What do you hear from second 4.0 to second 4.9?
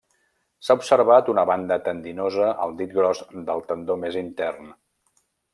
més intern.